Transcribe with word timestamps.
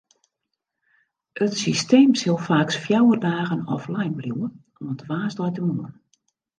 It 1.45 1.53
systeem 1.63 2.09
sil 2.21 2.39
faaks 2.47 2.81
fjouwer 2.85 3.19
dagen 3.29 3.61
offline 3.75 4.15
bliuwe, 4.19 4.47
oant 4.85 5.05
woansdeitemoarn. 5.09 5.95